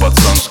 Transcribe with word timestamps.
пацан. 0.00 0.49